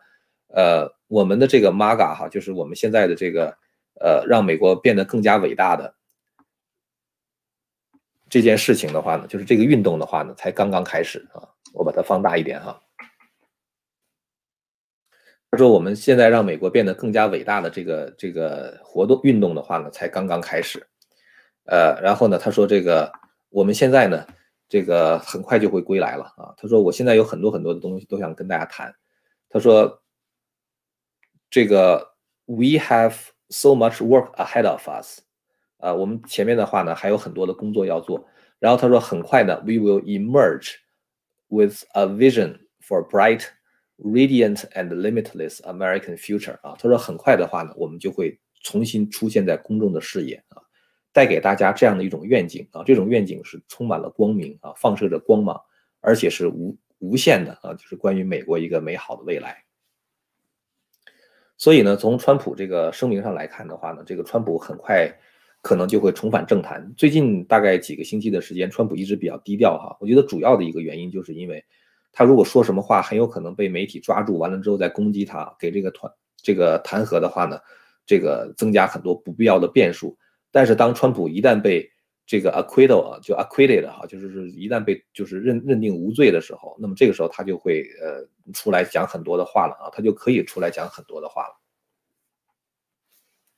[0.48, 3.56] 呃我们的这个 MAGA 哈，就是我们现在的这个
[4.00, 5.94] 呃让美国变得更加伟大的。
[8.36, 11.48] 这件事情的话呢，就是这个运动的话呢，才刚刚开始啊。
[11.72, 12.78] 我把它放大一点哈。
[15.50, 20.86] 他说，我们现在让美国变得更加伟大的这个这个活动运动的话呢，才刚刚开始。
[21.64, 23.10] 呃，然后呢，他说这个
[23.48, 24.28] 我们现在呢，
[24.68, 26.54] 这个很快就会归来了啊。
[26.58, 28.94] 他说，我现在有很多很多的东西都想跟大家谈。
[29.48, 30.02] 他说，
[31.50, 32.16] 这个
[32.48, 33.16] We have
[33.48, 35.22] so much work ahead of us。
[35.78, 38.28] 啊，我们前面的话呢还有很多的工作要做。
[38.58, 40.76] 然后他说，很快呢，we will emerge
[41.50, 43.44] with a vision for bright,
[43.98, 46.58] radiant and limitless American future。
[46.62, 50.64] 啊，他说很快的话呢，我们就会重新出现在公众的视野啊，
[51.12, 55.62] 带给大家这样的一种愿景啊，这种愿景是充满了光明啊，放射着光芒，
[56.00, 59.64] 而且是无无限的啊，就是关于美国一个美好的未来。
[61.58, 65.14] 所以呢，从川普这个声明上来看的话呢，这个川普很快。
[65.66, 66.94] 可能就会重返政坛。
[66.96, 69.98] 最近大概几个星期的时间，川普一直比较低调哈。
[70.00, 71.66] 我觉得主要的一个原因就是因为，
[72.12, 77.58] 他如果说什么话，很有可能被媒体抓住，完了之后再攻击他，给这个团这个弹劾的话呢，
[78.06, 80.16] 这个增加很多不必要的变数。
[80.52, 81.90] 但是当川普一旦被
[82.28, 88.24] 这个 acquitted 啊，就 acquitted 哈，就是是一旦被就是认认定无罪的时候，那么这个时候他就会呃
[88.54, 91.56] 出来讲很多的话了啊，他就可以出来讲很多的话了。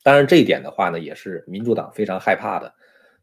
[0.08, 2.74] 当然，这一点的话呢，也是民主党非常害怕的。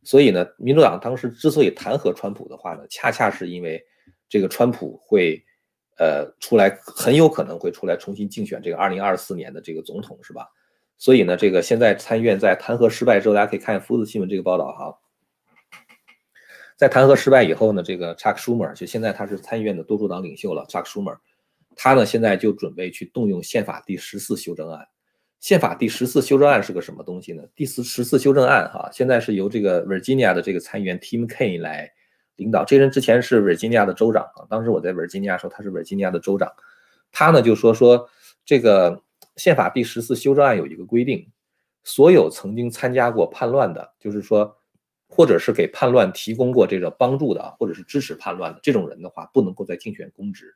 [0.04, 3.84] 所以呢，民主党当时之所以弹劾川普的话呢，恰恰是因为
[4.30, 5.44] 这个川普会，
[5.98, 10.48] 呃，出来很有可能会出来重新竞选这个二零二四年的这个总统，是吧？
[11.00, 14.96] 所以呢，这个现在参议院在弹劾失败之后，大家可以看福斯新闻这个报道哈，
[16.76, 21.18] 在弹劾失败以后呢，这个 Chuck Schumer 就现在他是参议院的多数党领袖了，Chuck Schumer，
[21.76, 24.88] 他呢现在就准备去动用宪法第十四修正案。
[25.40, 27.44] 宪法第十四修正案是个什么东西呢？
[27.56, 31.92] 第十十四修正案哈，现在是由这个 Virginia 的这个参议员 Tim Kaine 来
[32.36, 32.66] 领导。
[32.66, 36.52] 这人之前是 Virginia 的州长啊，当时我在 Virginia 时候，他是 Virginia 的州长。
[37.12, 38.10] 他呢就说说
[38.44, 39.02] 这个
[39.36, 41.28] 宪法第十四修正案有一个规定，
[41.84, 44.58] 所有曾经参加过叛乱的，就是说
[45.08, 50.56] 或者是给叛乱提供过这个帮助的，或者是支持叛乱的这种人的话，不能够再竞选公职。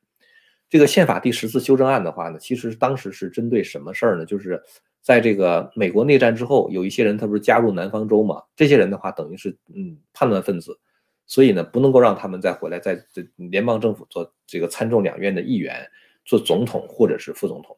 [0.69, 4.25] 这个宪法第十次修正案的话呢，其实当时是针对什么事儿呢？
[4.25, 4.61] 就是
[5.01, 8.43] 在这个美国内战之后，有一些人他不是加入南方州嘛？
[8.55, 10.79] 这些人的话等于是嗯叛乱分子，
[11.25, 15.89] 所以呢不能够让他们再回来，在这联邦政府做这个参众两院的议员、
[16.23, 17.75] 做总统或者是副总统。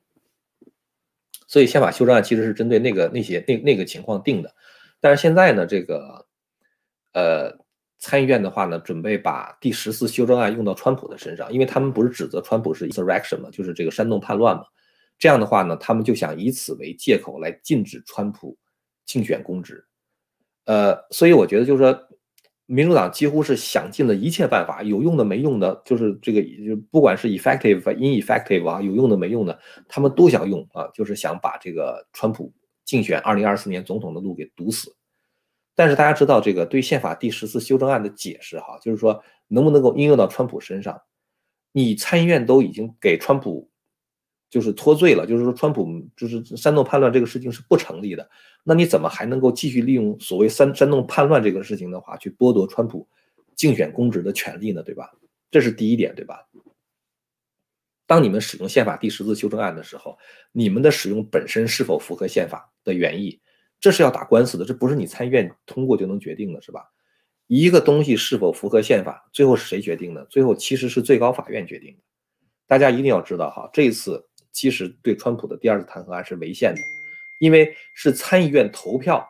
[1.47, 4.53] 所以宪法修正案其实是针对那个那些那那个情况定的。
[4.99, 6.25] 但是现在呢，这个
[7.13, 7.60] 呃。
[8.01, 14.63] 参议院的话呢，准备把第十四修正案用到川普的身上，因为他们不是指责川普是 insurrection 嘛，就是这个煽动叛乱嘛。
[15.19, 18.57] 这样的话呢，他们就想以此为借口来禁止川普
[19.05, 19.85] 竞选公职。
[20.65, 22.07] 呃，所以我觉得就是说，
[22.65, 26.41] 民主党几乎是想尽了一切办法，有用的没用的，就是这个，
[26.89, 32.51] 不管是 effective、ineffective 啊，有用的没用的，他们都想用啊，就是想把这个川普
[32.83, 34.91] 竞选二零二四年总统的路给堵死。
[35.75, 41.01] 但是大家知道，这个对宪法第十次修正案的解释哈，就是说能不能够应用到川普身上？
[41.71, 43.69] 你参议院都已经给川普
[44.49, 48.29] 就是脱罪了，就是说川普就是煽动叛乱这个事情是不成立的。
[48.63, 53.07] 那你怎么还能够继续利用所谓煽煽动叛乱这个事情的话，去剥夺川普
[53.55, 54.83] 竞选公职的权利呢？
[54.83, 55.09] 对吧？
[55.49, 56.45] 这是第一点，对吧？
[58.05, 60.17] 当你们使用宪法第十次修正案的时候，
[60.51, 63.39] 你们的使用本身是否符合宪法的原意，
[63.81, 66.89] 这是要打官司的，这不是你参议院通过就能决定的，是吧？
[67.47, 70.23] 一个东西是否符合宪法，最后是谁决定的？
[70.27, 72.03] 最后其实是最高法院决定的。
[72.67, 76.79] 大家一定要知道哈，这一次其实对川普的第二次弹劾案是违宪的。
[77.39, 79.27] 因为是参议院投票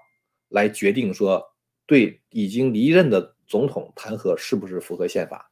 [0.49, 1.41] 来决定说
[1.85, 5.49] 对已经离任的总统弹劾是不是符合宪法，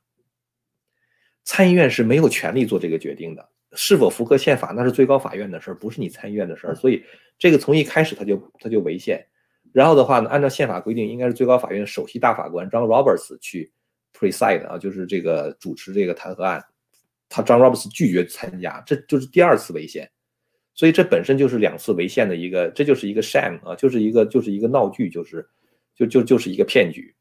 [1.46, 3.50] 参议院是没有权利做这个决定的。
[3.74, 6.76] 是否符合宪法，那是最高法院的事儿，不是你参议院的事儿。
[6.76, 7.04] 所以
[7.38, 9.26] 这个从一开始他就他就违宪。
[9.72, 13.72] 然后的话呢，按照宪法规定，应该是最高法院首席大法官 John Roberts 去
[14.14, 16.64] preside 啊，就是这个主持这个弹劾案。
[17.30, 20.10] 他 John Roberts 拒绝参加，这就是第二次违宪。
[20.74, 25.48] 所以这本身就是两次违宪的一个，这就是一个 sham 啊，就是一个就是一个闹剧，就是
[25.94, 27.14] 就就就是一个骗局。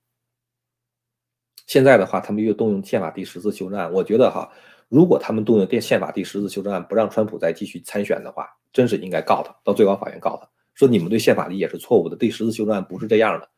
[1.66, 4.50] 现在的话，他们又动用宪法第十次修正案，我觉得哈，
[4.88, 13.48] 如果他们动用电宪法第十次修正案，不让川普再继续参选的话，真是应该告他，到最高法院告他，说你们对宪法理解是错误的，第十次修正案不是这样的。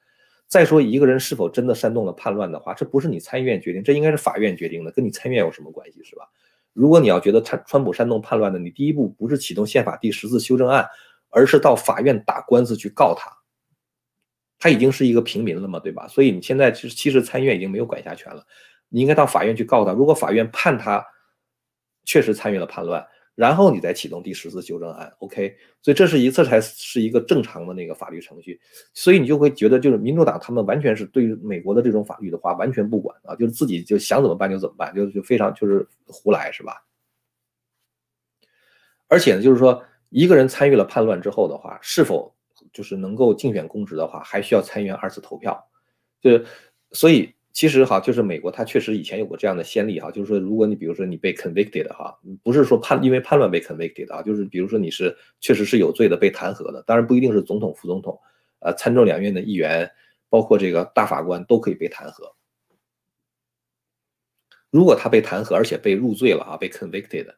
[0.49, 6.25] 再说一个人是否真的煽动了叛乱的话，这不是你参议院决定，这应该是法院决定的，跟你参议院有什么关系，是吧？
[6.73, 10.85] 如果你要觉得川川普煽动叛乱的，你第一步不是启动宪法第十次修正案，
[11.29, 13.31] 而是到法院打官司去告他。
[14.59, 16.09] 他已经是一个平民了嘛，对吧？
[16.09, 18.45] 所以你现在其实其实参议院已经没有管辖权了，
[18.89, 19.93] 你应该到法院去告他。
[19.93, 21.05] 如果法院判他
[22.05, 23.07] 确实参与了叛乱。
[23.37, 28.61] 然后你再启动第十次修正案，OK，所以这是一次才是一个正常的那个法律程序，
[28.93, 36.85] 所以你就会觉得就是民主党他们完全是对于美国的这种法律的话完全不管啊，就是自己就想怎么办就怎么办，就就非常就是胡来是吧？
[39.09, 42.35] 而且呢，就是说一个人参与了叛乱之后的话，是否
[42.75, 45.67] 就是能够竞选公职的话，还需要参议院二次投票，
[46.21, 46.45] 就
[46.91, 47.33] 所以。
[47.53, 58.19] 其实哈，就是美国，它确实以前有过这样的先例哈，就是说，如果你比如说你被 convicted 哈，不是说叛因为叛乱被 convicted 啊，就是比如说你是确实是有罪的被弹劾的，当然不一定是总统、副总统，
[58.61, 59.91] 呃，参众两院的议员，
[60.29, 62.33] 包括这个大法官都可以被弹劾。
[64.71, 67.35] 如果他被弹劾而且被入罪了啊，被 convicted，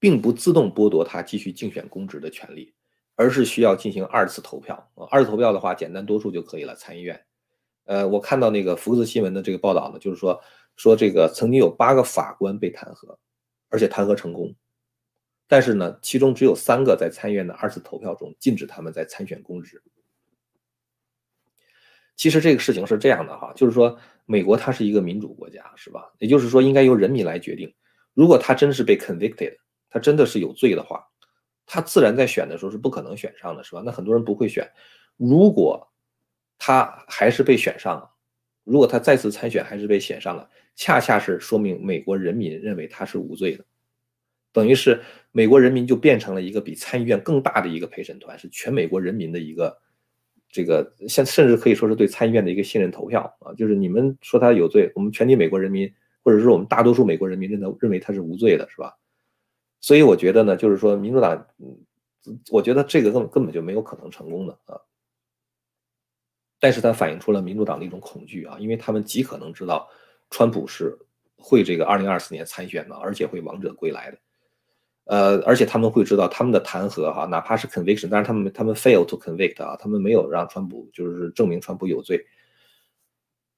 [0.00, 2.74] 并不自动剥夺他继续竞选公职的权利，
[3.14, 7.25] 而是需要进行二次投票，二次投票的话，简单多数就可以了，参议院。
[7.86, 10.40] 呃，我看到那个福克斯新闻的这个报道呢，就是说
[10.76, 13.16] 说这个曾经有八个法官被弹劾，
[13.68, 14.54] 而且弹劾成功，
[15.48, 19.82] 但是呢，其中只有三个在参议院的二次投票中禁止他们在参选公职。
[22.16, 26.12] 其实这个事情是这样的哈，就是说美国它是一个民主国家，是吧？
[26.18, 27.72] 也就是说应该由人民来决定。
[28.14, 29.54] 如果他真是被 convicted，
[29.90, 31.06] 他真的是有罪的话，
[31.66, 33.82] 他自然在选的时候是不可能选上的，是吧？
[33.84, 34.66] 那很多人不会选。
[35.18, 35.86] 如果
[36.58, 38.10] 他还是被选上了，
[38.64, 43.64] 如果他再次参选还是被选上了，恰恰是说明美国人民认为他是无罪的，
[44.52, 49.78] 等于是美国人民就变成了一个比参议院更大的一个陪审团，是全美国人民的一个
[50.48, 55.92] 这个，现甚至可以说是对参议院的一个信任投票啊，就是你们说他有罪，我们全体美国人民
[56.22, 58.96] 或者是我们大多数美国人民认认为他是无罪的，是吧？
[59.80, 64.80] 所以我觉得呢，就是说民主党，嗯，我觉得这个根根本就没有可能成功的啊。
[66.58, 69.88] 但是它反映出了民主党的一种恐惧啊，因为他们极可能知道，
[70.30, 70.98] 川普是
[71.36, 74.18] 会这个二零二四年参选的，而且会王者归来的，
[75.04, 82.24] 呃，而且他们会知道他们的弹劾哈，哪怕是 conviction，但是他们他们 fail to convict 啊，他们没有让川普就是证明川普有罪，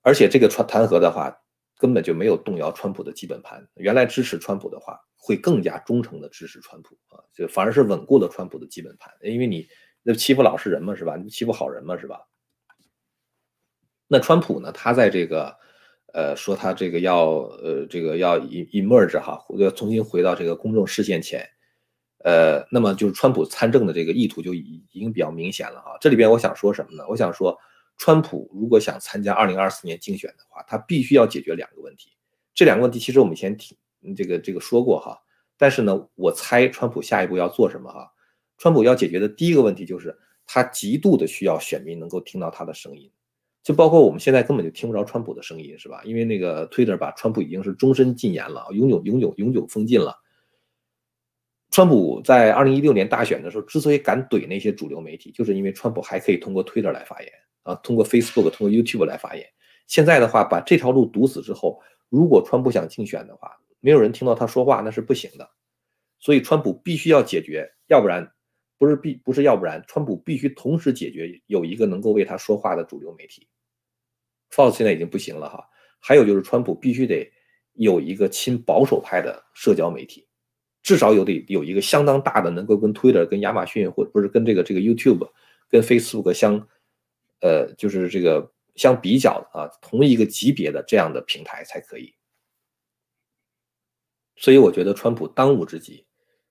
[0.02, 1.34] 而且这个传弹劾的话，
[1.78, 9.68] 根本就没有动摇川普的基本盘，原来支持川普的话，会更加忠诚的支持川普啊，就反而是稳固了川普的基本盘，因为你
[10.02, 11.16] 那欺负老实人嘛，是吧？
[11.16, 12.20] 你欺负好人嘛，是吧？
[14.08, 14.72] 那川普呢？
[14.72, 15.54] 他在这个，
[16.14, 21.46] 呃，说他这个要，呃，这个要 emerge 哈，要重新回到这个公众视线前，
[22.24, 25.98] 呃，那么就是川普参政的这个意图就已已经比较明显了哈。
[26.00, 27.04] 这里边我想说什么呢？
[27.06, 27.54] 我想说，
[27.98, 32.16] 川普如果想参加二零二四年竞选的话，他必须要解决两个问题。
[32.54, 33.76] 这两个问题其实我们以前听
[34.16, 35.18] 这个这个说过哈，
[35.58, 38.10] 但是呢，我猜川普下一步要做什么哈？
[38.56, 43.12] 川普要解决的第一个问题就是他极度的需要选民能够听到他的声音。
[43.68, 46.00] 就包括我们现在根本就听不着川普的声音，是吧？
[46.02, 50.16] 因为那个 Twitter 把川普已经是终身禁言了，永久、永久、永久封禁了。
[51.70, 57.30] 川普在二零一六年大选的时候，之所以敢怼那些主流媒体，就是因为川普还可以通过 Twitter 来发言
[57.62, 59.46] 啊，通过 Facebook、通过 YouTube 来发言。
[59.86, 65.46] 现在的话，把这条路堵死之后，如果川普想竞选的话，没有人听到他说话，那是不行的。
[66.18, 68.32] 所以川普必须要解决，要不然
[68.78, 73.46] 不是必不是要不然，川普必须同时解决有一个能够为他说话的主流媒体。
[74.50, 75.68] Fox 现在已经不行了哈，
[76.00, 77.30] 还有就是川普必须得
[77.74, 80.26] 有一个亲保守派的社交媒体，
[80.82, 85.30] 至少有得有一个相当大的能够跟 Twitter、跟亚马逊或者不是跟这个这个 YouTube、
[85.68, 86.66] 跟 Facebook 相，
[87.40, 92.14] 呃，就是这个相比较的啊，同一个级别的这样的平台才可以。
[94.36, 96.06] 所以我觉得川普当务之急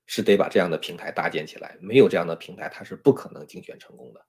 [0.06, 4.26] 是得把这样的平台搭建起来，没有这样的平台，他是不可能竞选成功的。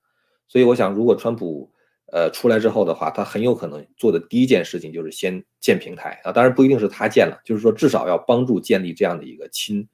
[0.46, 1.72] 所以我想，如果川普，
[2.10, 9.86] 呃，出来之后的话，他很有可能做的第一件事情就是先建平台啊，当然不一定是他建了，就是说至少要帮助建立这样的一个亲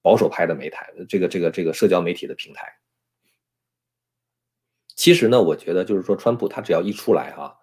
[0.00, 0.76] 保守派的媒体，
[1.08, 2.72] 这个这个这个社交媒体的平台。
[4.94, 7.58] 其实呢，我觉得就是说，川普他只要一出来哈，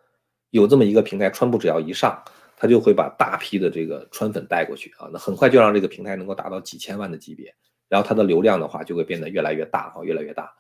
[0.50, 2.22] 有这么一个平台，川普只要一上，
[2.58, 7.56] 他就会把大批的这个川粉带过去啊，那很快就让这个平台能够达到几千万的级别，
[7.88, 10.54] 然后它的流量的话就会变得越来越大啊，越来越大。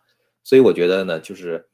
[0.44, 1.68] 所以我觉得呢，就是。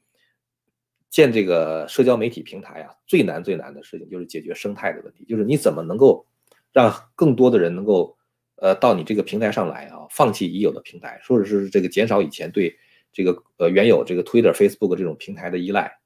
[1.14, 6.26] 建这个社交媒体平台啊，最难最难的事情就是解决生态的问题，就是你怎么能够
[6.72, 8.18] 让更多的人能够
[8.56, 12.76] 呃到你这个平台上来啊，放弃已有的平台，或者是这个减少以前对
[13.12, 16.00] 这个呃原有这个 Twitter、Facebook 这种平台的依赖。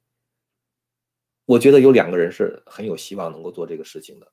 [1.46, 4.30] 我觉得有两个人是很有希望能够做这个事情的，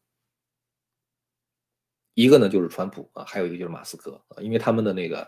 [2.15, 5.25] 一个呢就是川普啊，还有一个就是马斯克啊，因为他们的那个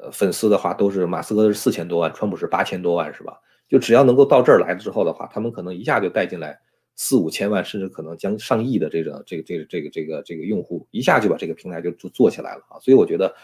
[0.00, 3.40] 呃粉丝的话都是马斯克是四千多万，川普是八千多万，是吧？
[3.68, 6.58] 就只要能够到这儿来之后的话，他们可能一下就带进来
[6.96, 12.80] 四五千万，甚至可能将上亿的这个这个这个这个这个这个用户，一下就把这个平台就就做起来了啊！
[12.80, 13.34] 所以我觉得，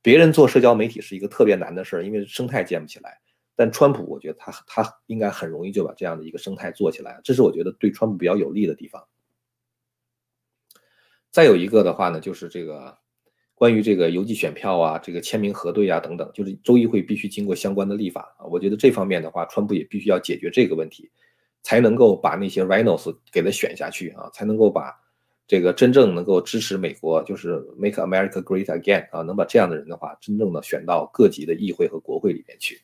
[0.00, 3.20] 别人做社交媒体是一个特别难的事儿，因为生态建不起来。
[3.54, 9.06] 但川普，我觉得他他应该很容易就把这样的一个生态做起来，这是我觉得对川普比较有利的地方。
[11.30, 13.03] 再有一个的话呢，就是这个。
[13.64, 18.44] 关于这个邮寄选票啊，这个签名核对啊等等，就是州议会必须经过相关的立法啊。
[18.44, 21.10] 我觉得这方面的话，川普也必须要解决这个问题，
[21.62, 24.92] 才能够把那些 rhinos 给他选下去啊，才能够把
[25.48, 32.82] 这个真正能够支持美国，就是 Make America Great Again 啊，能把这样的人的话，真正的选到各级的议会和国会里面去。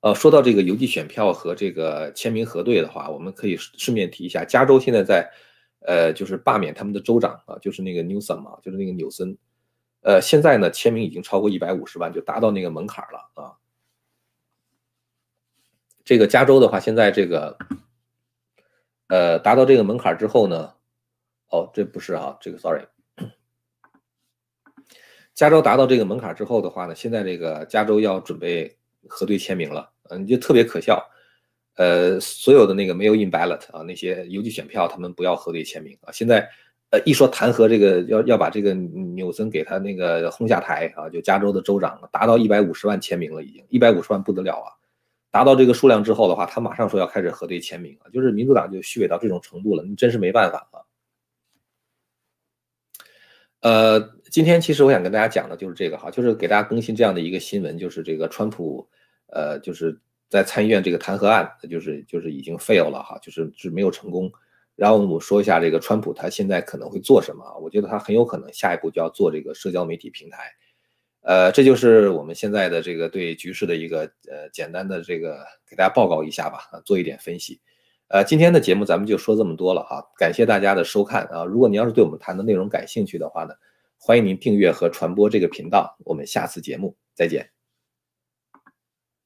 [0.00, 5.30] 呃，说到这个邮寄选票和这个签名核对的话，我们可以顺便提一下，加州现在在。
[5.84, 9.36] 呃，就是罢免他们的州长啊，就是那个 Newsom 啊，就是那个纽森。
[10.02, 13.54] 呃，现在呢，签名已经超过一百五十万，就达到那个门槛了啊。
[16.04, 17.56] 这个加州的话，现在这个，
[19.06, 20.74] 呃，达到这个门槛之后呢，
[21.50, 22.84] 哦，这不是啊，这个 sorry，
[25.34, 28.76] 加州达到这个门槛之后的话呢，现在这个加州要准备
[29.08, 31.08] 核对签名了，嗯，就特别可笑。
[31.76, 36.12] 呃，所有的那个没有 in ballot 啊，那些邮寄选票，他们不要核对签名啊。
[36.12, 36.46] 现在，
[36.90, 44.68] 呃，一说弹劾这个，要要把这个纽森给他那个轰下台啊，就加州的州长达到一百五十万签名了，已经一百五十万不得了啊。
[45.30, 50.84] 达到这个数量之后的话，他马上说要开始核对签名啊，就是民主党就虚伪到这种程度了，你真是没办法啊。
[53.60, 53.98] 呃，
[54.30, 58.86] 今天其实我想跟大家讲的就是这个哈，就是给大家更新这样的一个新闻，就是这个川普，
[59.28, 59.98] 呃，就是。
[60.32, 64.32] 在参议院这个弹劾案，就是就是已经 fail 了哈，就是是没有成功。
[64.74, 67.54] 然后我们说一下这个川普他现在可能会做什么啊？
[67.58, 70.38] 我觉得他很有可能下一步就要做这个社交媒体平台。
[71.20, 77.60] 呃，这就是我们现在的这个对局势的一个呃简单的这个给大家报告一下吧，做一点分析。
[78.08, 81.44] 呃，今天的节目咱们就说这么多了哈，感谢大家的收看啊。
[81.44, 83.52] 如果您要是对我们谈的内容感兴趣的话呢，
[83.98, 85.94] 欢迎您订阅和传播这个频道。
[86.06, 87.51] 我们下次节目再见。